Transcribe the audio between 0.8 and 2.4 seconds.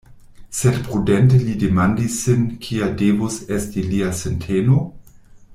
prudente li demandis